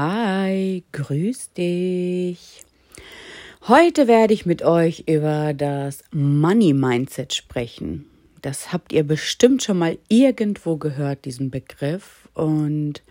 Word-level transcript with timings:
Hi, 0.00 0.84
grüß 0.92 1.54
dich. 1.54 2.62
Heute 3.66 4.06
werde 4.06 4.32
ich 4.32 4.46
mit 4.46 4.62
euch 4.62 5.02
über 5.08 5.52
das 5.54 6.04
Money 6.12 6.72
Mindset 6.72 7.34
sprechen. 7.34 8.08
Das 8.40 8.72
habt 8.72 8.92
ihr 8.92 9.02
bestimmt 9.02 9.64
schon 9.64 9.76
mal 9.76 9.98
irgendwo 10.06 10.76
gehört, 10.76 11.24
diesen 11.24 11.50
Begriff. 11.50 12.28
Und 12.34 13.02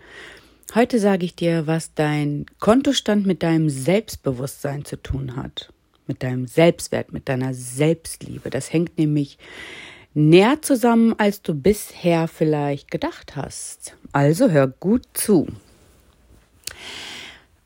heute 0.74 0.98
sage 0.98 1.26
ich 1.26 1.36
dir, 1.36 1.66
was 1.66 1.92
dein 1.92 2.46
Kontostand 2.58 3.26
mit 3.26 3.42
deinem 3.42 3.68
Selbstbewusstsein 3.68 4.86
zu 4.86 4.96
tun 4.96 5.36
hat. 5.36 5.70
Mit 6.06 6.22
deinem 6.22 6.46
Selbstwert, 6.46 7.12
mit 7.12 7.28
deiner 7.28 7.52
Selbstliebe. 7.52 8.48
Das 8.48 8.72
hängt 8.72 8.96
nämlich 8.96 9.36
näher 10.14 10.62
zusammen, 10.62 11.14
als 11.18 11.42
du 11.42 11.52
bisher 11.52 12.28
vielleicht 12.28 12.90
gedacht 12.90 13.36
hast. 13.36 13.94
Also 14.12 14.48
hör 14.48 14.68
gut 14.68 15.02
zu. 15.12 15.48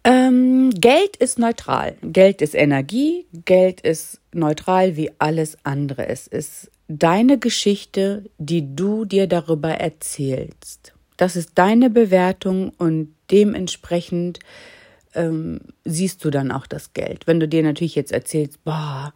Ähm, 0.04 0.70
Geld 0.70 1.16
ist 1.16 1.38
neutral. 1.38 1.96
Geld 2.02 2.42
ist 2.42 2.54
Energie. 2.54 3.26
Geld 3.44 3.80
ist 3.82 4.20
neutral 4.32 4.96
wie 4.96 5.10
alles 5.18 5.56
andere. 5.62 6.08
Es 6.08 6.26
ist 6.26 6.70
deine 6.88 7.38
Geschichte, 7.38 8.24
die 8.38 8.74
du 8.74 9.04
dir 9.04 9.26
darüber 9.26 9.70
erzählst. 9.70 10.92
Das 11.16 11.36
ist 11.36 11.52
deine 11.54 11.88
Bewertung 11.88 12.72
und 12.78 13.14
dementsprechend 13.30 14.40
ähm, 15.14 15.60
siehst 15.84 16.24
du 16.24 16.30
dann 16.30 16.50
auch 16.50 16.66
das 16.66 16.94
Geld. 16.94 17.26
Wenn 17.26 17.38
du 17.38 17.46
dir 17.46 17.62
natürlich 17.62 17.94
jetzt 17.94 18.12
erzählst, 18.12 18.64
boah, 18.64 19.14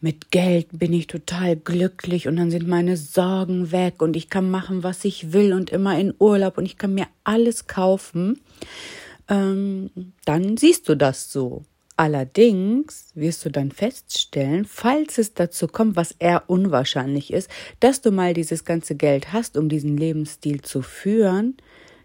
mit 0.00 0.30
Geld 0.30 0.68
bin 0.72 0.92
ich 0.92 1.06
total 1.06 1.56
glücklich 1.56 2.28
und 2.28 2.36
dann 2.36 2.50
sind 2.50 2.68
meine 2.68 2.96
Sorgen 2.96 3.72
weg 3.72 4.02
und 4.02 4.16
ich 4.16 4.28
kann 4.28 4.50
machen, 4.50 4.82
was 4.82 5.04
ich 5.04 5.32
will 5.32 5.52
und 5.54 5.70
immer 5.70 5.98
in 5.98 6.14
Urlaub 6.18 6.58
und 6.58 6.66
ich 6.66 6.76
kann 6.76 6.94
mir 6.94 7.06
alles 7.24 7.66
kaufen, 7.66 8.40
ähm, 9.28 9.90
dann 10.24 10.56
siehst 10.56 10.88
du 10.88 10.96
das 10.96 11.32
so. 11.32 11.64
Allerdings 11.98 13.10
wirst 13.14 13.44
du 13.46 13.50
dann 13.50 13.72
feststellen, 13.72 14.66
falls 14.66 15.16
es 15.16 15.32
dazu 15.32 15.66
kommt, 15.66 15.96
was 15.96 16.14
eher 16.18 16.44
unwahrscheinlich 16.48 17.32
ist, 17.32 17.50
dass 17.80 18.02
du 18.02 18.10
mal 18.10 18.34
dieses 18.34 18.66
ganze 18.66 18.96
Geld 18.96 19.32
hast, 19.32 19.56
um 19.56 19.70
diesen 19.70 19.96
Lebensstil 19.96 20.60
zu 20.60 20.82
führen, 20.82 21.56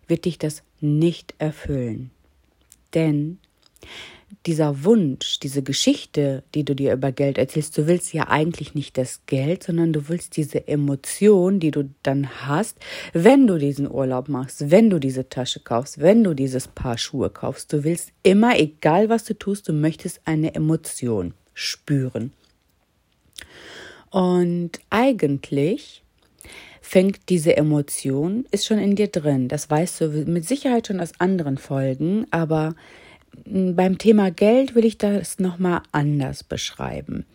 wird 0.07 0.23
dich 0.23 0.37
das 0.37 0.63
nicht 0.79 1.35
erfüllen. 1.39 2.11
Denn 2.93 3.39
dieser 4.45 4.83
Wunsch, 4.83 5.39
diese 5.39 5.61
Geschichte, 5.61 6.43
die 6.55 6.63
du 6.63 6.75
dir 6.75 6.93
über 6.93 7.11
Geld 7.11 7.37
erzählst, 7.37 7.77
du 7.77 7.87
willst 7.87 8.13
ja 8.13 8.27
eigentlich 8.27 8.75
nicht 8.75 8.97
das 8.97 9.21
Geld, 9.25 9.63
sondern 9.63 9.93
du 9.93 10.09
willst 10.09 10.37
diese 10.37 10.67
Emotion, 10.67 11.59
die 11.59 11.71
du 11.71 11.89
dann 12.03 12.47
hast, 12.47 12.77
wenn 13.13 13.47
du 13.47 13.57
diesen 13.57 13.89
Urlaub 13.89 14.29
machst, 14.29 14.71
wenn 14.71 14.89
du 14.89 14.99
diese 14.99 15.29
Tasche 15.29 15.59
kaufst, 15.59 15.99
wenn 15.99 16.23
du 16.23 16.33
dieses 16.33 16.67
Paar 16.67 16.97
Schuhe 16.97 17.29
kaufst. 17.29 17.71
Du 17.73 17.83
willst 17.83 18.11
immer, 18.23 18.59
egal 18.59 19.09
was 19.09 19.23
du 19.25 19.37
tust, 19.37 19.67
du 19.67 19.73
möchtest 19.73 20.21
eine 20.25 20.55
Emotion 20.55 21.33
spüren. 21.53 22.33
Und 24.09 24.79
eigentlich 24.89 26.03
fängt 26.81 27.29
diese 27.29 27.55
Emotion, 27.55 28.45
ist 28.51 28.65
schon 28.65 28.79
in 28.79 28.95
dir 28.95 29.07
drin. 29.07 29.47
Das 29.47 29.69
weißt 29.69 30.01
du 30.01 30.07
mit 30.25 30.45
Sicherheit 30.45 30.87
schon 30.87 30.99
aus 30.99 31.13
anderen 31.19 31.57
Folgen, 31.57 32.25
aber 32.31 32.75
beim 33.45 33.97
Thema 33.97 34.31
Geld 34.31 34.75
will 34.75 34.85
ich 34.85 34.97
das 34.97 35.39
nochmal 35.39 35.81
anders 35.91 36.43
beschreiben. 36.43 37.25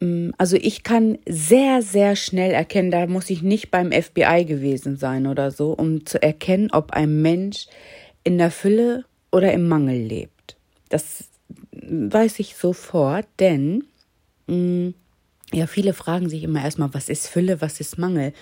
Mm, 0.00 0.30
also 0.38 0.56
ich 0.56 0.82
kann 0.82 1.18
sehr, 1.26 1.82
sehr 1.82 2.16
schnell 2.16 2.52
erkennen, 2.52 2.90
da 2.90 3.06
muss 3.06 3.30
ich 3.30 3.42
nicht 3.42 3.70
beim 3.70 3.92
FBI 3.92 4.44
gewesen 4.44 4.96
sein 4.96 5.26
oder 5.26 5.50
so, 5.50 5.72
um 5.72 6.06
zu 6.06 6.22
erkennen, 6.22 6.70
ob 6.72 6.92
ein 6.92 7.22
Mensch 7.22 7.66
in 8.24 8.38
der 8.38 8.50
Fülle 8.50 9.04
oder 9.30 9.52
im 9.52 9.68
Mangel 9.68 9.98
lebt. 9.98 10.56
Das 10.88 11.24
weiß 11.72 12.38
ich 12.40 12.56
sofort, 12.56 13.26
denn 13.38 13.84
mm, 14.46 14.90
ja, 15.52 15.66
viele 15.66 15.94
fragen 15.94 16.28
sich 16.28 16.44
immer 16.44 16.62
erstmal, 16.62 16.94
was 16.94 17.08
ist 17.08 17.26
Fülle, 17.26 17.60
was 17.60 17.80
ist 17.80 17.98
Mangel? 17.98 18.32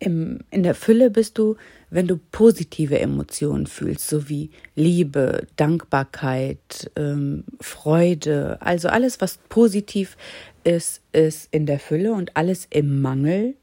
Im, 0.00 0.40
in 0.50 0.62
der 0.62 0.74
Fülle 0.74 1.10
bist 1.10 1.36
du, 1.36 1.56
wenn 1.90 2.06
du 2.06 2.18
positive 2.32 2.98
Emotionen 2.98 3.66
fühlst, 3.66 4.08
so 4.08 4.28
wie 4.28 4.50
Liebe, 4.74 5.46
Dankbarkeit, 5.56 6.90
ähm, 6.96 7.44
Freude, 7.60 8.56
also 8.60 8.88
alles, 8.88 9.20
was 9.20 9.38
positiv 9.50 10.16
ist, 10.64 11.02
ist 11.12 11.48
in 11.52 11.66
der 11.66 11.78
Fülle 11.78 12.14
und 12.14 12.36
alles 12.36 12.66
im 12.70 13.02
Mangel 13.02 13.54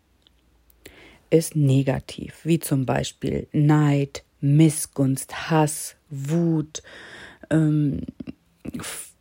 ist 1.30 1.56
negativ, 1.56 2.36
wie 2.44 2.60
zum 2.60 2.86
Beispiel 2.86 3.48
Neid, 3.52 4.24
Missgunst, 4.40 5.50
Hass, 5.50 5.96
Wut, 6.10 6.84
ähm, 7.50 8.02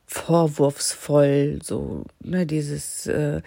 vorwurfsvoll, 0.07 1.61
so 1.63 2.05
ne, 2.21 2.47
dieses 2.47 3.07
äh, 3.07 3.43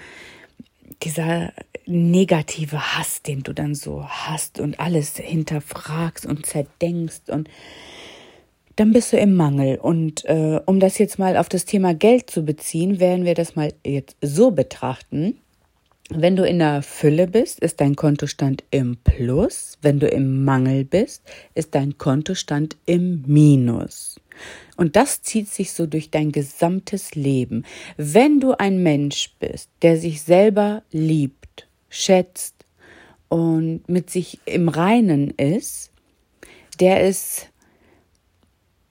dieser 1.04 1.52
negative 1.86 2.98
Hass, 2.98 3.22
den 3.22 3.44
du 3.44 3.54
dann 3.54 3.76
so 3.76 4.06
hast 4.08 4.60
und 4.60 4.80
alles 4.80 5.18
hinterfragst 5.18 6.26
und 6.26 6.46
zerdenkst 6.46 7.30
und 7.30 7.50
dann 8.76 8.94
bist 8.94 9.12
du 9.12 9.18
im 9.18 9.36
Mangel. 9.36 9.78
Und 9.78 10.24
äh, 10.26 10.62
um 10.66 10.80
das 10.80 11.00
jetzt 11.00 11.20
mal 11.20 11.36
auf 11.36 11.50
das 11.50 11.66
Thema 11.66 11.94
Geld 11.94 12.30
zu 12.30 12.46
beziehen, 12.46 13.02
werden 13.02 13.26
wir 13.26 13.34
das 13.34 13.58
mal 13.58 13.74
jetzt 13.86 14.16
so 14.22 14.52
betrachten. 14.52 15.38
Wenn 16.10 16.38
du 16.38 16.48
in 16.48 16.60
der 16.60 16.82
Fülle 16.82 17.28
bist, 17.28 17.60
ist 17.60 17.82
dein 17.82 17.96
Kontostand 17.96 18.64
im 18.72 18.98
Plus. 19.04 19.78
Wenn 19.82 20.00
du 20.00 20.08
im 20.08 20.46
Mangel 20.46 20.86
bist, 20.86 21.24
ist 21.56 21.76
dein 21.76 21.98
Kontostand 21.98 22.78
im 22.86 23.24
Minus. 23.28 24.20
Und 24.78 24.96
das 24.96 25.22
zieht 25.22 25.48
sich 25.50 25.74
so 25.74 25.86
durch 25.86 26.10
dein 26.10 26.32
gesamtes 26.32 27.16
Leben. 27.16 27.66
Wenn 27.98 28.40
du 28.40 28.54
ein 28.54 28.82
Mensch 28.82 29.36
bist, 29.40 29.70
der 29.82 29.98
sich 29.98 30.22
selber 30.22 30.84
liebt, 30.92 31.68
schätzt 31.90 32.56
und 33.28 33.88
mit 33.88 34.10
sich 34.10 34.40
im 34.46 34.70
Reinen 34.70 35.32
ist, 35.32 35.92
der 36.80 37.08
ist 37.08 37.50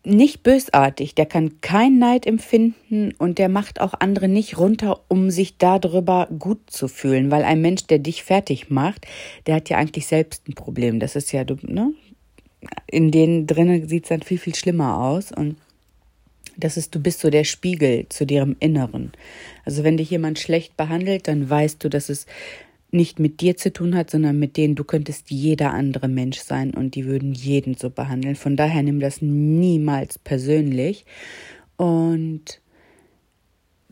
nicht 0.04 0.42
bösartig, 0.42 1.14
der 1.14 1.26
kann 1.26 1.60
kein 1.60 1.98
Neid 1.98 2.26
empfinden 2.26 3.12
und 3.18 3.38
der 3.38 3.48
macht 3.48 3.80
auch 3.80 3.94
andere 3.98 4.28
nicht 4.28 4.58
runter, 4.58 5.00
um 5.08 5.30
sich 5.30 5.58
darüber 5.58 6.28
gut 6.38 6.70
zu 6.70 6.88
fühlen, 6.88 7.30
weil 7.30 7.44
ein 7.44 7.60
Mensch, 7.60 7.86
der 7.86 7.98
dich 7.98 8.22
fertig 8.22 8.70
macht, 8.70 9.06
der 9.46 9.56
hat 9.56 9.68
ja 9.68 9.76
eigentlich 9.76 10.06
selbst 10.06 10.48
ein 10.48 10.54
Problem. 10.54 10.98
Das 10.98 11.14
ist 11.14 11.32
ja, 11.32 11.44
ne? 11.62 11.92
In 12.86 13.10
denen 13.10 13.46
drinnen 13.46 13.88
sieht 13.88 14.04
es 14.04 14.08
dann 14.08 14.22
viel, 14.22 14.38
viel 14.38 14.54
schlimmer 14.54 14.98
aus 14.98 15.32
und 15.32 15.56
das 16.56 16.76
ist, 16.76 16.94
du 16.94 17.00
bist 17.00 17.20
so 17.20 17.30
der 17.30 17.44
Spiegel 17.44 18.06
zu 18.08 18.24
ihrem 18.24 18.56
Inneren. 18.58 19.12
Also 19.64 19.84
wenn 19.84 19.96
dich 19.96 20.10
jemand 20.10 20.40
schlecht 20.40 20.76
behandelt, 20.76 21.28
dann 21.28 21.48
weißt 21.48 21.82
du, 21.84 21.88
dass 21.88 22.08
es 22.08 22.26
nicht 22.90 23.20
mit 23.20 23.40
dir 23.40 23.56
zu 23.56 23.72
tun 23.72 23.94
hat, 23.94 24.10
sondern 24.10 24.38
mit 24.38 24.56
denen, 24.56 24.74
du 24.74 24.82
könntest 24.82 25.30
jeder 25.30 25.72
andere 25.72 26.08
Mensch 26.08 26.38
sein 26.38 26.72
und 26.72 26.94
die 26.94 27.04
würden 27.04 27.32
jeden 27.32 27.76
so 27.76 27.90
behandeln. 27.90 28.34
Von 28.34 28.56
daher 28.56 28.82
nimm 28.82 28.98
das 28.98 29.22
niemals 29.22 30.18
persönlich. 30.18 31.04
Und 31.76 32.60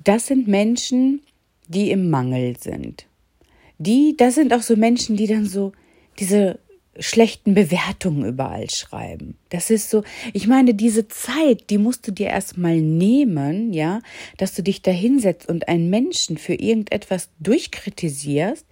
das 0.03 0.27
sind 0.27 0.48
Menschen, 0.48 1.21
die 1.69 1.91
im 1.91 2.10
Mangel 2.10 2.56
sind. 2.59 3.06
Die, 3.78 4.16
das 4.16 4.34
sind 4.34 4.54
auch 4.54 4.62
so 4.62 4.77
Menschen, 4.77 5.16
die 5.16 5.27
dann 5.27 5.44
so 5.44 5.72
diese 6.19 6.59
schlechten 6.98 7.54
Bewertungen 7.54 8.24
überall 8.24 8.70
schreiben. 8.70 9.36
Das 9.50 9.70
ist 9.70 9.90
so, 9.90 10.02
ich 10.32 10.46
meine, 10.46 10.74
diese 10.74 11.08
Zeit, 11.08 11.70
die 11.70 11.78
musst 11.78 12.06
du 12.06 12.12
dir 12.12 12.28
erstmal 12.28 12.80
nehmen, 12.80 13.72
ja, 13.72 14.00
dass 14.36 14.54
du 14.54 14.62
dich 14.62 14.82
da 14.82 14.90
hinsetzt 14.90 15.48
und 15.48 15.68
einen 15.68 15.90
Menschen 15.90 16.38
für 16.38 16.54
irgendetwas 16.54 17.28
durchkritisierst, 17.40 18.66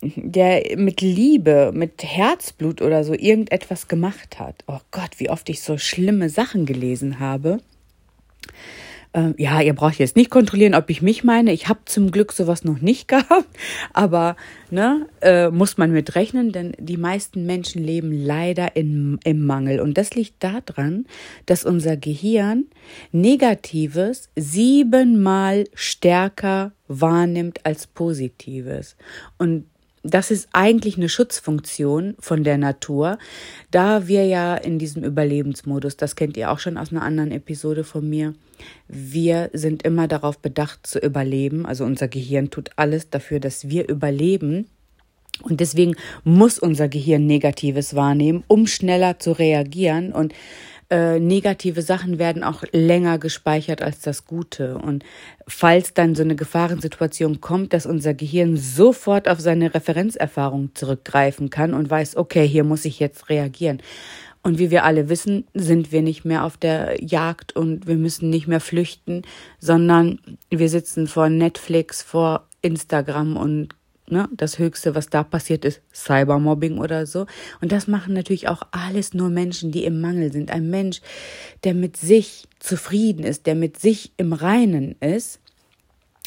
der 0.00 0.76
mit 0.76 1.00
Liebe, 1.00 1.72
mit 1.74 2.02
Herzblut 2.02 2.82
oder 2.82 3.04
so 3.04 3.14
irgendetwas 3.14 3.88
gemacht 3.88 4.38
hat. 4.38 4.64
Oh 4.66 4.80
Gott, 4.90 5.18
wie 5.18 5.30
oft 5.30 5.48
ich 5.48 5.62
so 5.62 5.78
schlimme 5.78 6.28
Sachen 6.28 6.66
gelesen 6.66 7.20
habe 7.20 7.60
äh, 9.14 9.32
ja, 9.38 9.60
ihr 9.60 9.74
braucht 9.74 9.98
jetzt 9.98 10.16
nicht 10.16 10.30
kontrollieren, 10.30 10.74
ob 10.74 10.90
ich 10.90 11.00
mich 11.00 11.24
meine. 11.24 11.52
Ich 11.52 11.68
habe 11.68 11.80
zum 11.86 12.10
Glück 12.10 12.32
sowas 12.32 12.64
noch 12.64 12.80
nicht 12.80 13.08
gehabt, 13.08 13.48
aber 13.92 14.36
ne, 14.70 15.06
äh, 15.22 15.50
muss 15.50 15.78
man 15.78 15.92
mit 15.92 16.14
rechnen, 16.14 16.52
denn 16.52 16.72
die 16.78 16.96
meisten 16.96 17.46
Menschen 17.46 17.82
leben 17.82 18.12
leider 18.12 18.76
in, 18.76 19.18
im 19.24 19.46
Mangel. 19.46 19.80
Und 19.80 19.96
das 19.96 20.14
liegt 20.14 20.42
daran, 20.42 21.06
dass 21.46 21.64
unser 21.64 21.96
Gehirn 21.96 22.66
Negatives 23.12 24.28
siebenmal 24.36 25.64
stärker 25.74 26.72
wahrnimmt 26.88 27.64
als 27.64 27.86
Positives. 27.86 28.96
Und 29.38 29.64
das 30.04 30.30
ist 30.30 30.48
eigentlich 30.52 30.96
eine 30.98 31.08
Schutzfunktion 31.08 32.14
von 32.20 32.44
der 32.44 32.58
Natur, 32.58 33.18
da 33.70 34.06
wir 34.06 34.26
ja 34.26 34.54
in 34.54 34.78
diesem 34.78 35.02
Überlebensmodus, 35.02 35.96
das 35.96 36.14
kennt 36.14 36.36
ihr 36.36 36.50
auch 36.50 36.58
schon 36.58 36.76
aus 36.76 36.92
einer 36.92 37.02
anderen 37.02 37.32
Episode 37.32 37.84
von 37.84 38.08
mir, 38.08 38.34
wir 38.86 39.50
sind 39.54 39.82
immer 39.82 40.06
darauf 40.06 40.38
bedacht 40.38 40.86
zu 40.86 40.98
überleben, 40.98 41.64
also 41.64 41.84
unser 41.84 42.06
Gehirn 42.06 42.50
tut 42.50 42.70
alles 42.76 43.08
dafür, 43.08 43.40
dass 43.40 43.68
wir 43.68 43.88
überleben. 43.88 44.66
Und 45.42 45.58
deswegen 45.58 45.96
muss 46.22 46.60
unser 46.60 46.88
Gehirn 46.88 47.26
Negatives 47.26 47.96
wahrnehmen, 47.96 48.44
um 48.46 48.68
schneller 48.68 49.18
zu 49.18 49.32
reagieren. 49.32 50.12
Und 50.12 50.32
äh, 50.90 51.18
negative 51.18 51.82
Sachen 51.82 52.18
werden 52.18 52.44
auch 52.44 52.62
länger 52.72 53.18
gespeichert 53.18 53.82
als 53.82 54.00
das 54.00 54.26
Gute. 54.26 54.78
Und 54.78 55.04
falls 55.46 55.94
dann 55.94 56.14
so 56.14 56.22
eine 56.22 56.36
Gefahrensituation 56.36 57.40
kommt, 57.40 57.72
dass 57.72 57.86
unser 57.86 58.14
Gehirn 58.14 58.56
sofort 58.56 59.28
auf 59.28 59.40
seine 59.40 59.74
Referenzerfahrung 59.74 60.74
zurückgreifen 60.74 61.50
kann 61.50 61.74
und 61.74 61.90
weiß, 61.90 62.16
okay, 62.16 62.46
hier 62.46 62.64
muss 62.64 62.84
ich 62.84 63.00
jetzt 63.00 63.28
reagieren. 63.28 63.80
Und 64.42 64.58
wie 64.58 64.70
wir 64.70 64.84
alle 64.84 65.08
wissen, 65.08 65.46
sind 65.54 65.90
wir 65.90 66.02
nicht 66.02 66.26
mehr 66.26 66.44
auf 66.44 66.58
der 66.58 67.02
Jagd 67.02 67.56
und 67.56 67.86
wir 67.86 67.96
müssen 67.96 68.28
nicht 68.28 68.46
mehr 68.46 68.60
flüchten, 68.60 69.22
sondern 69.58 70.20
wir 70.50 70.68
sitzen 70.68 71.06
vor 71.06 71.30
Netflix, 71.30 72.02
vor 72.02 72.46
Instagram 72.60 73.38
und 73.38 73.74
ne, 74.08 74.28
das 74.32 74.58
Höchste, 74.58 74.94
was 74.94 75.08
da 75.08 75.22
passiert 75.22 75.64
ist, 75.64 75.80
Cybermobbing 75.92 76.78
oder 76.78 77.06
so. 77.06 77.26
Und 77.60 77.72
das 77.72 77.86
machen 77.86 78.14
natürlich 78.14 78.48
auch 78.48 78.62
alles 78.70 79.14
nur 79.14 79.30
Menschen, 79.30 79.72
die 79.72 79.84
im 79.84 80.00
Mangel 80.00 80.32
sind. 80.32 80.50
Ein 80.50 80.70
Mensch, 80.70 81.00
der 81.64 81.74
mit 81.74 81.96
sich 81.96 82.46
zufrieden 82.58 83.24
ist, 83.24 83.46
der 83.46 83.54
mit 83.54 83.78
sich 83.78 84.12
im 84.16 84.32
Reinen 84.32 84.96
ist, 85.00 85.40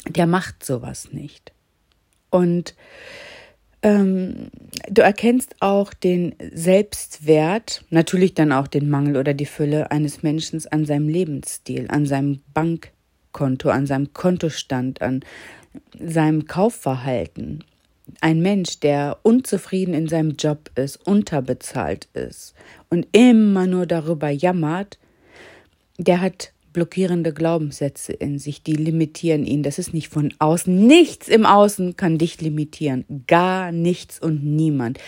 der 0.08 0.26
macht 0.26 0.64
sowas 0.64 1.12
nicht. 1.12 1.52
Und 2.30 2.74
ähm, 3.82 4.50
du 4.88 5.02
erkennst 5.02 5.56
auch 5.60 5.94
den 5.94 6.34
Selbstwert, 6.52 7.84
natürlich 7.90 8.34
dann 8.34 8.52
auch 8.52 8.66
den 8.66 8.90
Mangel 8.90 9.16
oder 9.16 9.34
die 9.34 9.46
Fülle 9.46 9.90
eines 9.90 10.22
Menschen 10.22 10.60
an 10.70 10.84
seinem 10.84 11.08
Lebensstil, 11.08 11.86
an 11.88 12.04
seinem 12.04 12.40
Bankkonto, 13.32 13.70
an 13.70 13.86
seinem 13.86 14.12
Kontostand, 14.12 15.02
an 15.02 15.20
seinem 15.98 16.46
Kaufverhalten. 16.46 17.64
Ein 18.20 18.40
Mensch, 18.40 18.80
der 18.80 19.18
unzufrieden 19.22 19.94
in 19.94 20.08
seinem 20.08 20.32
Job 20.32 20.70
ist, 20.76 20.96
unterbezahlt 21.06 22.08
ist 22.14 22.54
und 22.88 23.06
immer 23.12 23.66
nur 23.66 23.86
darüber 23.86 24.30
jammert, 24.30 24.98
der 25.98 26.20
hat 26.20 26.52
blockierende 26.78 27.32
Glaubenssätze 27.32 28.12
in 28.12 28.38
sich, 28.38 28.62
die 28.62 28.76
limitieren 28.76 29.44
ihn. 29.44 29.64
Das 29.64 29.80
ist 29.80 29.92
nicht 29.92 30.10
von 30.10 30.32
außen. 30.38 30.86
Nichts 30.86 31.26
im 31.26 31.44
Außen 31.44 31.96
kann 31.96 32.18
dich 32.18 32.40
limitieren. 32.40 33.04
Gar 33.26 33.72
nichts 33.72 34.22
und 34.22 34.44
niemand. 34.44 35.00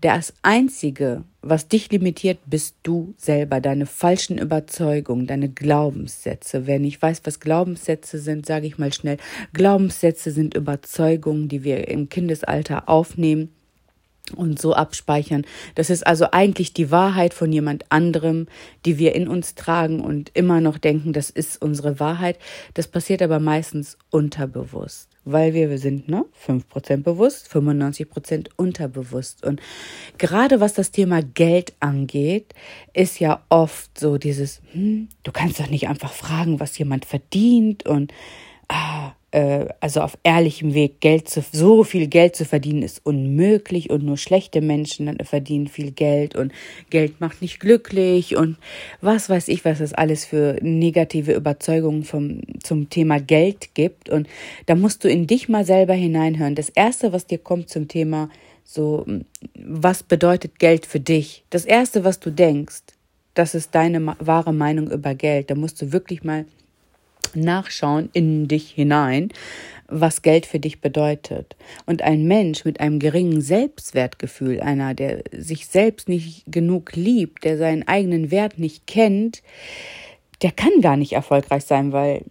Das 0.00 0.34
Einzige, 0.42 1.24
was 1.42 1.66
dich 1.66 1.90
limitiert, 1.90 2.38
bist 2.46 2.76
du 2.84 3.12
selber, 3.16 3.60
deine 3.60 3.86
falschen 3.86 4.38
Überzeugungen, 4.38 5.26
deine 5.26 5.48
Glaubenssätze. 5.48 6.68
Wer 6.68 6.78
nicht 6.78 7.02
weiß, 7.02 7.22
was 7.24 7.40
Glaubenssätze 7.40 8.20
sind, 8.20 8.46
sage 8.46 8.68
ich 8.68 8.78
mal 8.78 8.92
schnell. 8.92 9.16
Glaubenssätze 9.52 10.30
sind 10.30 10.54
Überzeugungen, 10.54 11.48
die 11.48 11.64
wir 11.64 11.88
im 11.88 12.08
Kindesalter 12.08 12.88
aufnehmen 12.88 13.50
und 14.34 14.60
so 14.60 14.74
abspeichern. 14.74 15.44
Das 15.74 15.90
ist 15.90 16.06
also 16.06 16.28
eigentlich 16.32 16.72
die 16.72 16.90
Wahrheit 16.90 17.34
von 17.34 17.52
jemand 17.52 17.90
anderem, 17.90 18.46
die 18.84 18.98
wir 18.98 19.14
in 19.14 19.28
uns 19.28 19.54
tragen 19.54 20.00
und 20.00 20.30
immer 20.34 20.60
noch 20.60 20.78
denken, 20.78 21.12
das 21.12 21.30
ist 21.30 21.60
unsere 21.62 22.00
Wahrheit. 22.00 22.38
Das 22.74 22.88
passiert 22.88 23.22
aber 23.22 23.38
meistens 23.38 23.98
unterbewusst, 24.10 25.08
weil 25.24 25.54
wir, 25.54 25.70
wir 25.70 25.78
sind 25.78 26.08
ne, 26.08 26.24
5% 26.46 27.02
bewusst, 27.02 27.48
95% 27.52 28.48
unterbewusst. 28.56 29.44
Und 29.44 29.60
gerade 30.18 30.60
was 30.60 30.74
das 30.74 30.90
Thema 30.90 31.22
Geld 31.22 31.74
angeht, 31.80 32.54
ist 32.92 33.20
ja 33.20 33.42
oft 33.48 33.98
so 33.98 34.18
dieses, 34.18 34.60
hm, 34.72 35.08
du 35.22 35.32
kannst 35.32 35.60
doch 35.60 35.70
nicht 35.70 35.88
einfach 35.88 36.12
fragen, 36.12 36.60
was 36.60 36.76
jemand 36.78 37.04
verdient 37.04 37.86
und 37.86 38.12
ah, 38.68 39.12
äh, 39.36 39.68
also 39.80 40.00
auf 40.00 40.16
ehrlichem 40.22 40.72
Weg 40.72 41.02
Geld 41.02 41.28
zu, 41.28 41.44
so 41.52 41.84
viel 41.84 42.06
Geld 42.06 42.34
zu 42.34 42.46
verdienen 42.46 42.82
ist 42.82 43.04
unmöglich 43.04 43.90
und 43.90 44.02
nur 44.02 44.16
schlechte 44.16 44.62
Menschen 44.62 45.14
verdienen 45.24 45.68
viel 45.68 45.90
Geld 45.90 46.34
und 46.34 46.52
Geld 46.88 47.20
macht 47.20 47.42
nicht 47.42 47.60
glücklich 47.60 48.34
und 48.34 48.56
was 49.02 49.28
weiß 49.28 49.48
ich, 49.48 49.66
was 49.66 49.80
es 49.80 49.92
alles 49.92 50.24
für 50.24 50.56
negative 50.62 51.34
Überzeugungen 51.34 52.04
vom, 52.04 52.40
zum 52.62 52.88
Thema 52.88 53.20
Geld 53.20 53.74
gibt 53.74 54.08
und 54.08 54.26
da 54.64 54.74
musst 54.74 55.04
du 55.04 55.08
in 55.10 55.26
dich 55.26 55.50
mal 55.50 55.66
selber 55.66 55.92
hineinhören. 55.92 56.54
Das 56.54 56.70
erste, 56.70 57.12
was 57.12 57.26
dir 57.26 57.38
kommt 57.38 57.68
zum 57.68 57.88
Thema 57.88 58.30
so, 58.64 59.04
was 59.54 60.02
bedeutet 60.02 60.58
Geld 60.58 60.86
für 60.86 60.98
dich? 60.98 61.44
Das 61.50 61.66
erste, 61.66 62.04
was 62.04 62.20
du 62.20 62.30
denkst, 62.30 62.82
das 63.34 63.54
ist 63.54 63.74
deine 63.74 64.16
wahre 64.18 64.54
Meinung 64.54 64.90
über 64.90 65.14
Geld. 65.14 65.50
Da 65.50 65.54
musst 65.54 65.82
du 65.82 65.92
wirklich 65.92 66.24
mal 66.24 66.46
nachschauen 67.36 68.08
in 68.12 68.48
dich 68.48 68.70
hinein, 68.70 69.30
was 69.88 70.22
Geld 70.22 70.46
für 70.46 70.58
dich 70.58 70.80
bedeutet. 70.80 71.56
Und 71.86 72.02
ein 72.02 72.24
Mensch 72.24 72.64
mit 72.64 72.80
einem 72.80 72.98
geringen 72.98 73.40
Selbstwertgefühl, 73.40 74.60
einer, 74.60 74.94
der 74.94 75.22
sich 75.32 75.66
selbst 75.66 76.08
nicht 76.08 76.44
genug 76.46 76.96
liebt, 76.96 77.44
der 77.44 77.56
seinen 77.56 77.86
eigenen 77.86 78.30
Wert 78.30 78.58
nicht 78.58 78.86
kennt, 78.86 79.42
der 80.42 80.50
kann 80.50 80.80
gar 80.80 80.96
nicht 80.96 81.12
erfolgreich 81.12 81.64
sein, 81.64 81.92
weil 81.92 82.22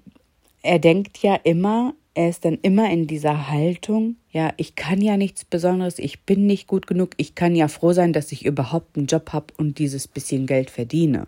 er 0.61 0.79
denkt 0.79 1.19
ja 1.19 1.35
immer, 1.35 1.93
er 2.13 2.29
ist 2.29 2.45
dann 2.45 2.57
immer 2.61 2.89
in 2.89 3.07
dieser 3.07 3.49
Haltung, 3.49 4.15
ja, 4.35 4.51
ich 4.57 4.75
kann 4.75 4.99
ja 4.99 5.15
nichts 5.15 5.45
Besonderes, 5.45 5.97
ich 5.97 6.23
bin 6.23 6.45
nicht 6.45 6.67
gut 6.67 6.87
genug, 6.87 7.11
ich 7.15 7.35
kann 7.35 7.55
ja 7.55 7.69
froh 7.69 7.93
sein, 7.93 8.11
dass 8.11 8.33
ich 8.33 8.45
überhaupt 8.45 8.97
einen 8.97 9.05
Job 9.05 9.31
habe 9.31 9.53
und 9.55 9.79
dieses 9.79 10.09
bisschen 10.09 10.45
Geld 10.45 10.69
verdiene. 10.69 11.27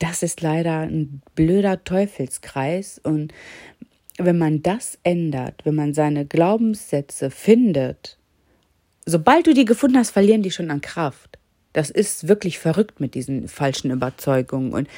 Das 0.00 0.24
ist 0.24 0.40
leider 0.40 0.80
ein 0.80 1.22
blöder 1.36 1.84
Teufelskreis 1.84 3.00
und 3.04 3.32
wenn 4.18 4.38
man 4.38 4.60
das 4.60 4.98
ändert, 5.04 5.64
wenn 5.64 5.76
man 5.76 5.94
seine 5.94 6.26
Glaubenssätze 6.26 7.30
findet, 7.30 8.18
sobald 9.06 9.46
du 9.46 9.54
die 9.54 9.64
gefunden 9.64 9.98
hast, 9.98 10.10
verlieren 10.10 10.42
die 10.42 10.50
schon 10.50 10.72
an 10.72 10.80
Kraft. 10.80 11.38
Das 11.72 11.90
ist 11.90 12.26
wirklich 12.26 12.58
verrückt 12.58 12.98
mit 12.98 13.14
diesen 13.14 13.46
falschen 13.46 13.92
Überzeugungen. 13.92 14.72
Und 14.72 14.88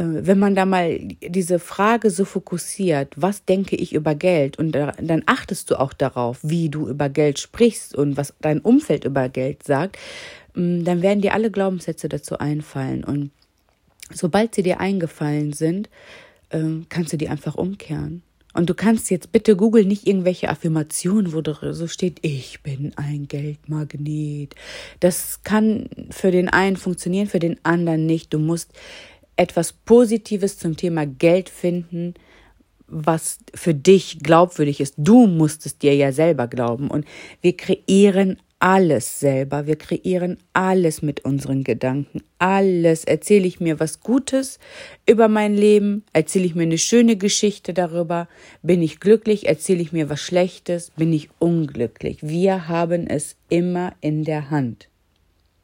wenn 0.00 0.38
man 0.38 0.54
da 0.54 0.64
mal 0.64 0.98
diese 0.98 1.58
Frage 1.58 2.10
so 2.10 2.24
fokussiert, 2.24 3.14
was 3.16 3.44
denke 3.44 3.74
ich 3.74 3.92
über 3.92 4.14
Geld, 4.14 4.58
und 4.58 4.72
da, 4.72 4.92
dann 4.92 5.22
achtest 5.26 5.70
du 5.70 5.80
auch 5.80 5.92
darauf, 5.92 6.38
wie 6.42 6.68
du 6.68 6.88
über 6.88 7.08
Geld 7.08 7.38
sprichst 7.38 7.94
und 7.94 8.16
was 8.16 8.34
dein 8.40 8.60
Umfeld 8.60 9.04
über 9.04 9.28
Geld 9.28 9.64
sagt, 9.64 9.96
äh, 10.54 10.82
dann 10.82 11.02
werden 11.02 11.20
dir 11.20 11.34
alle 11.34 11.50
Glaubenssätze 11.50 12.08
dazu 12.08 12.38
einfallen. 12.38 13.02
Und 13.02 13.30
sobald 14.12 14.54
sie 14.54 14.62
dir 14.62 14.80
eingefallen 14.80 15.52
sind, 15.52 15.88
äh, 16.50 16.62
kannst 16.88 17.12
du 17.12 17.16
die 17.16 17.28
einfach 17.28 17.56
umkehren. 17.56 18.22
Und 18.54 18.70
du 18.70 18.74
kannst 18.74 19.10
jetzt 19.10 19.30
bitte 19.30 19.56
Google 19.56 19.84
nicht 19.84 20.06
irgendwelche 20.06 20.48
Affirmationen, 20.48 21.32
wo 21.32 21.42
so 21.72 21.86
steht, 21.86 22.18
ich 22.22 22.62
bin 22.62 22.92
ein 22.96 23.28
Geldmagnet. 23.28 24.54
Das 25.00 25.40
kann 25.44 25.88
für 26.10 26.30
den 26.30 26.48
einen 26.48 26.76
funktionieren, 26.76 27.28
für 27.28 27.38
den 27.38 27.58
anderen 27.64 28.06
nicht. 28.06 28.32
Du 28.32 28.38
musst 28.38 28.72
etwas 29.38 29.72
Positives 29.72 30.58
zum 30.58 30.76
Thema 30.76 31.06
Geld 31.06 31.48
finden, 31.48 32.14
was 32.88 33.38
für 33.54 33.74
dich 33.74 34.18
glaubwürdig 34.20 34.80
ist. 34.80 34.94
Du 34.96 35.26
musst 35.26 35.66
es 35.66 35.78
dir 35.78 35.94
ja 35.94 36.10
selber 36.12 36.48
glauben. 36.48 36.90
Und 36.90 37.04
wir 37.40 37.56
kreieren 37.56 38.38
alles 38.60 39.20
selber. 39.20 39.66
Wir 39.66 39.76
kreieren 39.76 40.38
alles 40.52 41.02
mit 41.02 41.24
unseren 41.24 41.62
Gedanken. 41.62 42.22
Alles. 42.38 43.04
Erzähle 43.04 43.46
ich 43.46 43.60
mir 43.60 43.78
was 43.78 44.00
Gutes 44.00 44.58
über 45.06 45.28
mein 45.28 45.54
Leben? 45.54 46.04
Erzähle 46.12 46.46
ich 46.46 46.54
mir 46.54 46.64
eine 46.64 46.78
schöne 46.78 47.16
Geschichte 47.16 47.74
darüber? 47.74 48.26
Bin 48.62 48.82
ich 48.82 48.98
glücklich? 48.98 49.46
Erzähle 49.46 49.82
ich 49.82 49.92
mir 49.92 50.08
was 50.08 50.20
Schlechtes? 50.20 50.90
Bin 50.96 51.12
ich 51.12 51.28
unglücklich? 51.38 52.18
Wir 52.22 52.68
haben 52.68 53.06
es 53.06 53.36
immer 53.48 53.94
in 54.00 54.24
der 54.24 54.50
Hand. 54.50 54.88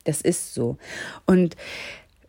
Das 0.05 0.21
ist 0.21 0.55
so. 0.55 0.77
Und 1.27 1.57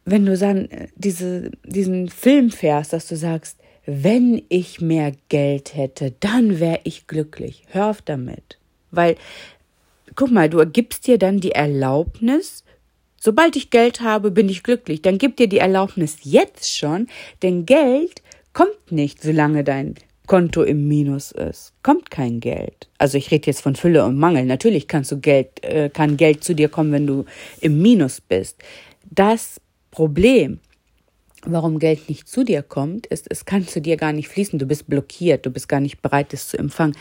wenn 0.05 0.25
du 0.25 0.37
dann 0.37 0.69
äh, 0.69 0.87
diese, 0.95 1.51
diesen 1.65 2.09
Film 2.09 2.51
fährst, 2.51 2.93
dass 2.93 3.07
du 3.07 3.15
sagst, 3.15 3.57
wenn 3.85 4.41
ich 4.49 4.81
mehr 4.81 5.11
Geld 5.29 5.75
hätte, 5.75 6.13
dann 6.19 6.59
wäre 6.59 6.79
ich 6.83 7.07
glücklich. 7.07 7.63
Hör 7.67 7.87
auf 7.87 8.01
damit. 8.01 8.57
Weil 8.91 9.15
guck 10.15 10.31
mal, 10.31 10.49
du 10.49 10.65
gibst 10.65 11.07
dir 11.07 11.17
dann 11.17 11.39
die 11.39 11.51
Erlaubnis, 11.51 12.63
sobald 13.19 13.55
ich 13.55 13.69
Geld 13.69 14.01
habe, 14.01 14.31
bin 14.31 14.49
ich 14.49 14.63
glücklich. 14.63 15.01
Dann 15.01 15.17
gib 15.17 15.37
dir 15.37 15.47
die 15.47 15.59
Erlaubnis 15.59 16.17
jetzt 16.23 16.75
schon, 16.75 17.07
denn 17.43 17.65
Geld 17.65 18.21
kommt 18.53 18.91
nicht, 18.91 19.21
solange 19.21 19.63
dein 19.63 19.95
Konto 20.25 20.63
im 20.63 20.87
Minus 20.87 21.31
ist. 21.31 21.73
Kommt 21.83 22.09
kein 22.09 22.39
Geld. 22.39 22.87
Also 22.97 23.17
ich 23.17 23.29
rede 23.29 23.47
jetzt 23.47 23.61
von 23.61 23.75
Fülle 23.75 24.05
und 24.05 24.17
Mangel. 24.17 24.45
Natürlich 24.45 24.87
kannst 24.87 25.11
du 25.11 25.19
Geld, 25.19 25.63
äh, 25.63 25.89
kann 25.89 26.17
Geld 26.17 26.43
zu 26.43 26.55
dir 26.55 26.69
kommen, 26.69 26.91
wenn 26.91 27.05
du 27.05 27.25
im 27.61 27.81
Minus 27.81 28.21
bist. 28.21 28.57
Das 29.11 29.61
Problem, 29.95 30.59
warum 31.45 31.79
Geld 31.79 32.09
nicht 32.09 32.27
zu 32.27 32.43
dir 32.43 32.63
kommt, 32.63 33.07
ist, 33.07 33.27
es 33.29 33.45
kann 33.45 33.65
zu 33.65 33.79
dir 33.79 33.95
gar 33.95 34.11
nicht 34.11 34.27
fließen. 34.27 34.59
Du 34.59 34.65
bist 34.65 34.89
blockiert, 34.89 35.45
du 35.45 35.51
bist 35.51 35.69
gar 35.69 35.79
nicht 35.79 36.01
bereit, 36.01 36.33
es 36.33 36.49
zu 36.49 36.57
empfangen. 36.57 36.97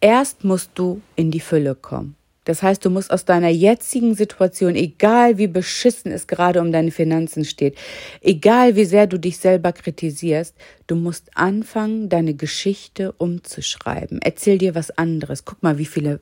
Erst 0.00 0.42
musst 0.42 0.70
du 0.74 1.02
in 1.16 1.30
die 1.30 1.40
Fülle 1.40 1.74
kommen. 1.74 2.16
Das 2.44 2.62
heißt, 2.62 2.84
du 2.84 2.90
musst 2.90 3.10
aus 3.10 3.26
deiner 3.26 3.50
jetzigen 3.50 4.14
Situation, 4.14 4.74
egal 4.74 5.36
wie 5.36 5.46
beschissen 5.46 6.10
es 6.10 6.26
gerade 6.26 6.60
um 6.60 6.72
deine 6.72 6.90
Finanzen 6.90 7.44
steht, 7.44 7.76
egal 8.22 8.76
wie 8.76 8.86
sehr 8.86 9.06
du 9.06 9.18
dich 9.18 9.36
selber 9.36 9.72
kritisierst, 9.72 10.54
du 10.86 10.96
musst 10.96 11.36
anfangen, 11.36 12.08
deine 12.08 12.34
Geschichte 12.34 13.12
umzuschreiben. 13.12 14.20
Erzähl 14.22 14.56
dir 14.56 14.74
was 14.74 14.90
anderes. 14.90 15.44
Guck 15.44 15.62
mal, 15.62 15.76
wie 15.76 15.86
viele 15.86 16.20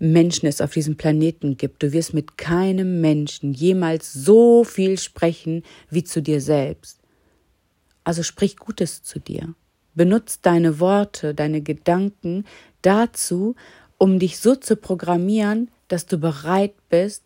Menschen 0.00 0.46
es 0.46 0.60
auf 0.60 0.72
diesem 0.72 0.96
Planeten 0.96 1.56
gibt. 1.56 1.82
Du 1.84 1.92
wirst 1.92 2.14
mit 2.14 2.36
keinem 2.36 3.00
Menschen 3.00 3.52
jemals 3.52 4.12
so 4.12 4.64
viel 4.64 4.98
sprechen 4.98 5.62
wie 5.88 6.02
zu 6.02 6.20
dir 6.20 6.40
selbst. 6.40 6.98
Also 8.02 8.24
sprich 8.24 8.56
Gutes 8.56 9.04
zu 9.04 9.20
dir. 9.20 9.54
Benutz 9.94 10.40
deine 10.40 10.80
Worte, 10.80 11.34
deine 11.34 11.60
Gedanken 11.62 12.44
dazu, 12.82 13.54
um 14.00 14.18
dich 14.18 14.38
so 14.38 14.56
zu 14.56 14.76
programmieren, 14.76 15.70
dass 15.88 16.06
du 16.06 16.16
bereit 16.16 16.72
bist, 16.88 17.22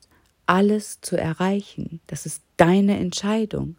alles 0.46 1.00
zu 1.00 1.16
erreichen. 1.16 2.00
Das 2.08 2.26
ist 2.26 2.42
deine 2.56 2.98
Entscheidung. 2.98 3.76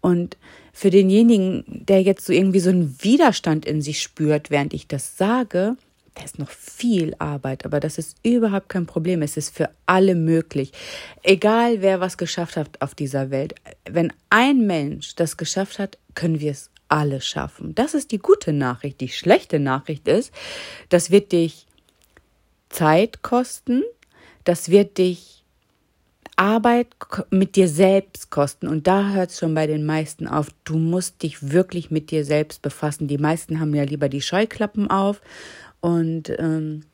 Und 0.00 0.38
für 0.72 0.90
denjenigen, 0.90 1.64
der 1.66 2.00
jetzt 2.02 2.24
so 2.24 2.32
irgendwie 2.32 2.60
so 2.60 2.70
einen 2.70 2.96
Widerstand 3.02 3.66
in 3.66 3.82
sich 3.82 4.00
spürt, 4.00 4.50
während 4.50 4.72
ich 4.72 4.86
das 4.86 5.16
sage, 5.16 5.76
da 6.14 6.24
ist 6.24 6.38
noch 6.38 6.50
viel 6.50 7.16
Arbeit, 7.18 7.64
aber 7.64 7.80
das 7.80 7.98
ist 7.98 8.16
überhaupt 8.22 8.68
kein 8.68 8.86
Problem. 8.86 9.20
Es 9.22 9.36
ist 9.36 9.54
für 9.54 9.70
alle 9.86 10.14
möglich. 10.14 10.72
Egal 11.24 11.82
wer 11.82 11.98
was 11.98 12.18
geschafft 12.18 12.56
hat 12.56 12.80
auf 12.80 12.94
dieser 12.94 13.30
Welt. 13.30 13.56
Wenn 13.90 14.12
ein 14.30 14.64
Mensch 14.64 15.16
das 15.16 15.36
geschafft 15.36 15.80
hat, 15.80 15.98
können 16.14 16.38
wir 16.38 16.52
es 16.52 16.70
alle 16.86 17.20
schaffen. 17.20 17.74
Das 17.74 17.94
ist 17.94 18.12
die 18.12 18.18
gute 18.18 18.52
Nachricht. 18.52 19.00
Die 19.00 19.08
schlechte 19.08 19.58
Nachricht 19.58 20.06
ist, 20.06 20.32
das 20.88 21.10
wird 21.10 21.32
dich 21.32 21.67
Zeit 22.68 23.22
kosten, 23.22 23.82
das 24.44 24.70
wird 24.70 24.98
dich 24.98 25.38
Arbeit 26.36 26.88
mit 27.30 27.56
dir 27.56 27.68
selbst 27.68 28.30
kosten. 28.30 28.68
Und 28.68 28.86
da 28.86 29.10
hört 29.10 29.30
es 29.30 29.38
schon 29.38 29.54
bei 29.54 29.66
den 29.66 29.84
meisten 29.84 30.28
auf. 30.28 30.48
Du 30.64 30.78
musst 30.78 31.22
dich 31.22 31.50
wirklich 31.50 31.90
mit 31.90 32.10
dir 32.12 32.24
selbst 32.24 32.62
befassen. 32.62 33.08
Die 33.08 33.18
meisten 33.18 33.58
haben 33.58 33.74
ja 33.74 33.82
lieber 33.82 34.08
die 34.08 34.22
Scheuklappen 34.22 34.88
auf 34.88 35.20
und 35.80 36.30
ähm, 36.38 36.84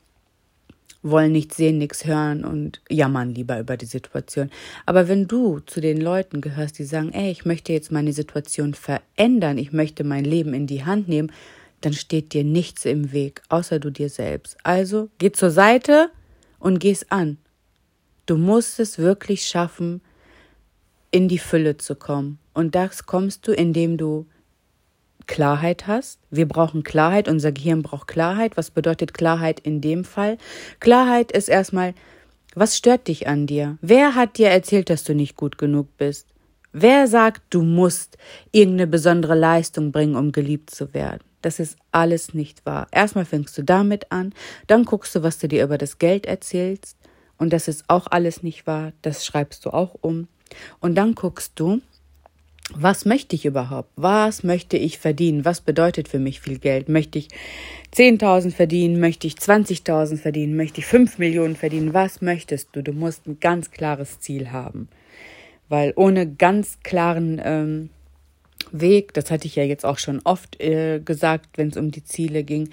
wollen 1.03 1.33
nichts 1.33 1.59
sehen, 1.59 1.77
nichts 1.77 2.07
hören 2.07 2.45
und 2.45 2.81
jammern 2.89 3.35
lieber 3.35 3.61
über 3.61 3.77
die 3.77 3.85
Situation. 3.85 4.51
Aber 4.87 5.09
wenn 5.09 5.29
du 5.29 5.61
zu 5.61 5.83
den 5.83 6.01
Leuten 6.01 6.41
gehörst, 6.41 6.79
die 6.79 6.85
sagen, 6.85 7.13
ey, 7.13 7.31
ich 7.31 7.45
möchte 7.45 7.75
jetzt 7.75 7.93
meine 7.93 8.15
Situation 8.15 8.73
verändern, 8.73 9.59
ich 9.59 9.73
möchte 9.73 10.03
mein 10.03 10.25
Leben 10.25 10.55
in 10.55 10.67
die 10.67 10.87
Hand 10.87 11.07
nehmen, 11.07 11.31
dann 11.85 11.93
steht 11.93 12.33
dir 12.33 12.45
nichts 12.45 12.85
im 12.85 13.13
Weg, 13.13 13.43
außer 13.49 13.79
du 13.79 13.91
dir 13.91 14.09
selbst. 14.09 14.57
Also 14.63 15.11
geh 15.19 15.33
zur 15.33 15.51
Seite 15.51 16.11
und 16.59 16.79
geh's 16.79 17.11
an. 17.11 17.39
Du 18.27 18.37
musst 18.37 18.81
es 18.81 18.99
wirklich 18.99 19.47
schaffen, 19.47 20.01
in 21.11 21.29
die 21.29 21.39
Fülle 21.39 21.77
zu 21.77 21.95
kommen. 21.95 22.39
Und 22.55 22.75
das 22.75 23.07
kommst 23.07 23.47
du, 23.47 23.53
indem 23.53 23.99
du 23.99 24.27
Klarheit 25.27 25.87
hast. 25.87 26.19
Wir 26.31 26.49
brauchen 26.49 26.83
Klarheit, 26.83 27.29
unser 27.29 27.53
Gehirn 27.53 27.83
braucht 27.83 28.09
Klarheit. 28.09 28.57
Was 28.57 28.71
bedeutet 28.71 29.15
Klarheit 29.15 29.61
in 29.61 29.81
dem 29.81 30.05
Fall? 30.05 30.39
Klarheit 30.81 31.33
ist 31.33 31.49
erstmal, 31.49 31.95
was 32.55 32.77
stört 32.77 33.09
dich 33.09 33.27
an 33.29 33.47
dir? 33.47 33.79
Wer 33.81 34.15
hat 34.15 34.39
dir 34.39 34.49
erzählt, 34.49 34.91
dass 34.91 35.05
du 35.05 35.15
nicht 35.15 35.37
gut 35.37 35.59
genug 35.59 35.89
bist? 35.99 36.29
Wer 36.73 37.07
sagt, 37.07 37.43
du 37.51 37.63
musst 37.63 38.19
irgendeine 38.53 38.87
besondere 38.87 39.35
Leistung 39.35 39.93
bringen, 39.93 40.17
um 40.17 40.33
geliebt 40.33 40.71
zu 40.71 40.93
werden? 40.95 41.23
Das 41.45 41.61
ist 41.61 41.77
alles 41.93 42.33
nicht 42.35 42.65
wahr. 42.65 42.87
Erstmal 42.91 43.25
fängst 43.25 43.57
du 43.59 43.63
damit 43.63 44.11
an, 44.11 44.33
dann 44.67 44.85
guckst 44.85 45.15
du, 45.15 45.23
was 45.23 45.39
du 45.39 45.49
dir 45.49 45.65
über 45.65 45.79
das 45.79 45.99
Geld 45.99 46.27
erzählst. 46.27 46.97
Und 47.37 47.53
das 47.53 47.69
ist 47.69 47.85
auch 47.89 48.07
alles 48.11 48.43
nicht 48.43 48.67
wahr. 48.67 48.93
Das 49.03 49.27
schreibst 49.27 49.65
du 49.67 49.71
auch 49.71 49.97
um. 50.01 50.29
Und 50.81 50.95
dann 50.95 51.15
guckst 51.15 51.53
du, 51.57 51.81
was 52.73 53.05
möchte 53.05 53.37
ich 53.37 53.45
überhaupt? 53.45 53.91
Was 53.97 54.43
möchte 54.43 54.79
ich 54.79 54.99
verdienen? 54.99 55.45
Was 55.45 55.61
bedeutet 55.61 56.09
für 56.09 56.19
mich 56.19 56.41
viel 56.41 56.59
Geld? 56.59 56.89
Möchte 56.89 57.19
ich 57.19 57.29
10.000 57.93 58.53
verdienen? 58.53 59.01
Möchte 59.01 59.27
ich 59.27 59.35
20.000 59.35 60.17
verdienen? 60.17 60.57
Möchte 60.57 60.81
ich 60.81 60.87
5 60.87 61.19
Millionen 61.19 61.57
verdienen? 61.57 61.93
Was 61.93 62.23
möchtest 62.23 62.71
du? 62.73 62.83
Du 62.83 62.93
musst 62.93 63.27
ein 63.27 63.39
ganz 63.39 63.71
klares 63.71 64.19
Ziel 64.21 64.51
haben. 64.51 64.89
Weil 65.69 65.93
ohne 65.97 66.27
ganz 66.27 66.79
klaren 66.83 67.41
ähm, 67.45 67.91
Weg, 68.73 69.15
das 69.15 69.31
hatte 69.31 69.47
ich 69.47 69.57
ja 69.57 69.65
jetzt 69.65 69.85
auch 69.85 69.99
schon 69.99 70.21
oft 70.25 70.61
äh, 70.61 71.01
gesagt, 71.01 71.59
wenn 71.59 71.69
es 71.69 71.77
um 71.77 71.91
die 71.91 72.05
Ziele 72.05 72.45
ging, 72.45 72.71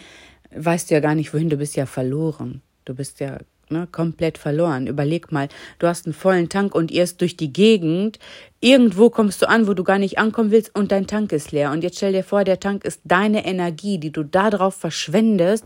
weißt 0.56 0.90
du 0.90 0.96
ja 0.96 1.00
gar 1.00 1.16
nicht, 1.16 1.34
wohin 1.34 1.50
du 1.50 1.58
bist 1.58 1.76
ja 1.76 1.86
verloren. 1.86 2.62
Du 2.86 2.96
bist 2.96 3.20
ja 3.20 3.38
ne, 3.72 3.88
komplett 3.92 4.38
verloren. 4.38 4.88
Überleg 4.88 5.32
mal, 5.32 5.48
du 5.80 5.88
hast 5.88 6.06
einen 6.06 6.14
vollen 6.14 6.50
Tank 6.50 6.76
und 6.76 6.92
irrst 6.92 7.22
durch 7.22 7.38
die 7.38 7.52
Gegend. 7.52 8.20
Irgendwo 8.60 9.10
kommst 9.10 9.42
du 9.42 9.50
an, 9.50 9.68
wo 9.68 9.74
du 9.74 9.84
gar 9.84 9.98
nicht 9.98 10.20
ankommen 10.20 10.52
willst 10.52 10.76
und 10.76 10.92
dein 10.92 11.08
Tank 11.08 11.32
ist 11.32 11.52
leer. 11.52 11.72
Und 11.72 11.84
jetzt 11.84 11.98
stell 11.98 12.14
dir 12.14 12.24
vor, 12.24 12.44
der 12.44 12.60
Tank 12.60 12.86
ist 12.86 13.02
deine 13.06 13.46
Energie, 13.46 13.98
die 13.98 14.12
du 14.12 14.24
darauf 14.24 14.76
verschwendest, 14.76 15.66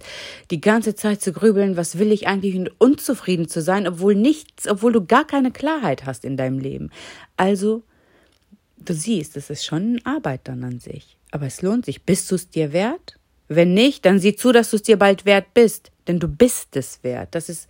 die 0.51 0.61
ganze 0.61 0.95
Zeit 0.95 1.21
zu 1.21 1.33
grübeln, 1.33 1.75
was 1.75 1.97
will 1.97 2.11
ich 2.11 2.27
eigentlich 2.27 2.55
und 2.55 2.71
unzufrieden 2.79 3.47
zu 3.47 3.61
sein, 3.61 3.87
obwohl 3.87 4.15
nichts, 4.15 4.67
obwohl 4.67 4.93
du 4.93 5.05
gar 5.05 5.25
keine 5.25 5.51
Klarheit 5.51 6.05
hast 6.05 6.23
in 6.23 6.37
deinem 6.37 6.59
Leben. 6.59 6.91
Also, 7.35 7.83
du 8.85 8.93
siehst, 8.93 9.37
es 9.37 9.49
ist 9.49 9.65
schon 9.65 10.01
Arbeit 10.03 10.41
dann 10.45 10.63
an 10.63 10.79
sich. 10.79 11.17
Aber 11.31 11.45
es 11.45 11.61
lohnt 11.61 11.85
sich. 11.85 12.03
Bist 12.03 12.31
du 12.31 12.35
es 12.35 12.49
dir 12.49 12.73
wert? 12.73 13.19
Wenn 13.47 13.73
nicht, 13.73 14.05
dann 14.05 14.19
sieh 14.19 14.35
zu, 14.35 14.51
dass 14.51 14.71
du 14.71 14.77
es 14.77 14.83
dir 14.83 14.97
bald 14.97 15.25
wert 15.25 15.53
bist 15.53 15.91
denn 16.07 16.19
du 16.19 16.27
bist 16.27 16.75
es 16.75 17.03
wert. 17.03 17.29
Das 17.31 17.49
ist 17.49 17.67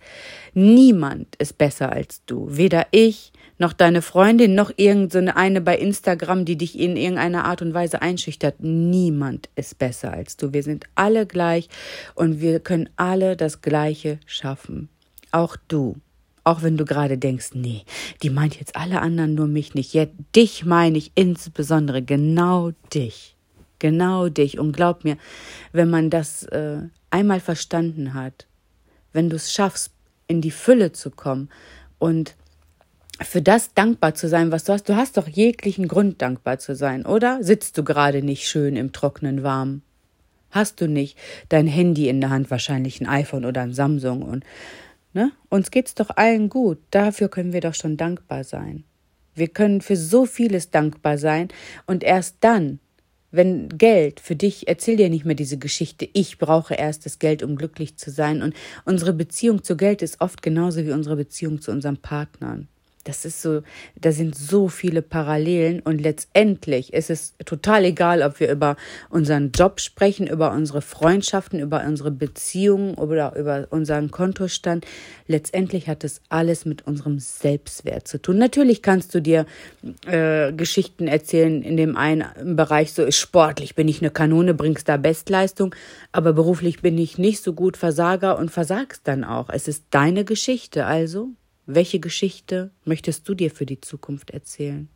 niemand 0.54 1.36
ist 1.36 1.58
besser 1.58 1.92
als 1.92 2.24
du. 2.26 2.46
Weder 2.50 2.86
ich 2.90 3.32
noch 3.58 3.72
deine 3.72 4.02
Freundin 4.02 4.54
noch 4.54 4.70
irgendeine 4.76 5.36
eine 5.36 5.60
bei 5.60 5.78
Instagram, 5.78 6.44
die 6.44 6.56
dich 6.56 6.78
in 6.78 6.96
irgendeiner 6.96 7.44
Art 7.44 7.62
und 7.62 7.72
Weise 7.72 8.02
einschüchtert. 8.02 8.56
Niemand 8.60 9.48
ist 9.56 9.78
besser 9.78 10.12
als 10.12 10.36
du. 10.36 10.52
Wir 10.52 10.62
sind 10.62 10.84
alle 10.94 11.26
gleich 11.26 11.68
und 12.14 12.40
wir 12.40 12.60
können 12.60 12.90
alle 12.96 13.36
das 13.36 13.62
Gleiche 13.62 14.18
schaffen. 14.26 14.88
Auch 15.30 15.56
du. 15.68 15.96
Auch 16.46 16.62
wenn 16.62 16.76
du 16.76 16.84
gerade 16.84 17.18
denkst, 17.18 17.54
nee, 17.54 17.82
die 18.22 18.30
meint 18.30 18.56
jetzt 18.60 18.76
alle 18.76 19.00
anderen 19.00 19.34
nur 19.34 19.48
mich 19.48 19.74
nicht. 19.74 19.92
Ja, 19.94 20.06
dich 20.36 20.64
meine 20.64 20.96
ich 20.96 21.10
insbesondere 21.16 22.02
genau 22.02 22.70
dich. 22.94 23.34
Genau 23.80 24.28
dich. 24.28 24.56
Und 24.60 24.70
glaub 24.70 25.02
mir, 25.02 25.16
wenn 25.72 25.90
man 25.90 26.08
das 26.08 26.44
äh, 26.44 26.82
einmal 27.10 27.40
verstanden 27.40 28.14
hat, 28.14 28.46
wenn 29.12 29.28
du 29.28 29.34
es 29.34 29.52
schaffst, 29.52 29.90
in 30.28 30.40
die 30.40 30.52
Fülle 30.52 30.92
zu 30.92 31.10
kommen 31.10 31.48
und 31.98 32.36
für 33.20 33.42
das 33.42 33.74
dankbar 33.74 34.14
zu 34.14 34.28
sein, 34.28 34.52
was 34.52 34.62
du 34.62 34.72
hast. 34.72 34.88
Du 34.88 34.94
hast 34.94 35.16
doch 35.16 35.26
jeglichen 35.26 35.88
Grund, 35.88 36.22
dankbar 36.22 36.60
zu 36.60 36.76
sein, 36.76 37.04
oder? 37.04 37.42
Sitzt 37.42 37.76
du 37.76 37.82
gerade 37.82 38.22
nicht 38.22 38.46
schön 38.46 38.76
im 38.76 38.92
trockenen 38.92 39.42
Warm? 39.42 39.82
Hast 40.52 40.80
du 40.80 40.86
nicht 40.86 41.18
dein 41.48 41.66
Handy 41.66 42.08
in 42.08 42.20
der 42.20 42.30
Hand, 42.30 42.52
wahrscheinlich 42.52 43.00
ein 43.00 43.08
iPhone 43.08 43.44
oder 43.44 43.62
ein 43.62 43.74
Samsung 43.74 44.22
und 44.22 44.44
ne? 45.16 45.32
Uns 45.48 45.72
geht's 45.72 45.94
doch 45.94 46.10
allen 46.14 46.48
gut. 46.48 46.78
Dafür 46.90 47.28
können 47.28 47.52
wir 47.52 47.62
doch 47.62 47.74
schon 47.74 47.96
dankbar 47.96 48.44
sein. 48.44 48.84
Wir 49.34 49.48
können 49.48 49.80
für 49.80 49.96
so 49.96 50.26
vieles 50.26 50.70
dankbar 50.70 51.18
sein 51.18 51.48
und 51.86 52.04
erst 52.04 52.36
dann 52.40 52.78
wenn 53.32 53.68
Geld 53.68 54.20
für 54.20 54.36
dich, 54.36 54.66
erzähl 54.66 54.96
dir 54.96 55.10
nicht 55.10 55.26
mehr 55.26 55.34
diese 55.34 55.58
Geschichte, 55.58 56.08
ich 56.14 56.38
brauche 56.38 56.74
erst 56.74 57.04
das 57.04 57.18
Geld, 57.18 57.42
um 57.42 57.56
glücklich 57.56 57.98
zu 57.98 58.10
sein. 58.10 58.40
Und 58.40 58.54
unsere 58.84 59.12
Beziehung 59.12 59.62
zu 59.62 59.76
Geld 59.76 60.00
ist 60.00 60.20
oft 60.20 60.42
genauso 60.42 60.86
wie 60.86 60.92
unsere 60.92 61.16
Beziehung 61.16 61.60
zu 61.60 61.70
unseren 61.70 61.98
Partnern. 61.98 62.68
Das 63.06 63.24
ist 63.24 63.40
so, 63.40 63.62
da 64.00 64.10
sind 64.10 64.34
so 64.34 64.68
viele 64.68 65.00
Parallelen 65.00 65.78
und 65.80 66.00
letztendlich 66.00 66.92
ist 66.92 67.08
es 67.08 67.34
total 67.44 67.84
egal, 67.84 68.22
ob 68.22 68.40
wir 68.40 68.50
über 68.50 68.76
unseren 69.10 69.52
Job 69.52 69.80
sprechen, 69.80 70.26
über 70.26 70.50
unsere 70.50 70.82
Freundschaften, 70.82 71.60
über 71.60 71.84
unsere 71.86 72.10
Beziehungen 72.10 72.94
oder 72.94 73.36
über 73.36 73.68
unseren 73.70 74.10
Kontostand. 74.10 74.84
Letztendlich 75.28 75.88
hat 75.88 76.02
es 76.02 76.20
alles 76.30 76.64
mit 76.64 76.84
unserem 76.86 77.20
Selbstwert 77.20 78.08
zu 78.08 78.20
tun. 78.20 78.38
Natürlich 78.38 78.82
kannst 78.82 79.14
du 79.14 79.22
dir 79.22 79.46
äh, 80.06 80.52
Geschichten 80.52 81.06
erzählen 81.06 81.62
in 81.62 81.76
dem 81.76 81.96
einen 81.96 82.56
Bereich, 82.56 82.92
so 82.92 83.04
ist 83.04 83.18
sportlich, 83.18 83.76
bin 83.76 83.86
ich 83.86 84.02
eine 84.02 84.10
Kanone, 84.10 84.52
bringst 84.52 84.88
da 84.88 84.96
Bestleistung, 84.96 85.76
aber 86.10 86.32
beruflich 86.32 86.82
bin 86.82 86.98
ich 86.98 87.18
nicht 87.18 87.40
so 87.40 87.52
gut 87.52 87.76
Versager 87.76 88.36
und 88.36 88.50
versagst 88.50 89.02
dann 89.04 89.22
auch. 89.22 89.48
Es 89.48 89.68
ist 89.68 89.84
deine 89.90 90.24
Geschichte, 90.24 90.86
also 90.86 91.28
welche 91.66 92.00
Geschichte 92.00 92.70
möchtest 92.84 93.28
du 93.28 93.34
dir 93.34 93.50
für 93.50 93.66
die 93.66 93.80
Zukunft 93.80 94.30
erzählen? 94.30 94.88